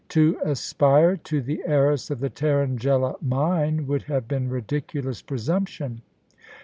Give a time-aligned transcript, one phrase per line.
[0.09, 6.01] To aspire to the heiress of the Tarrangella Mine would have been ridiculous presumption.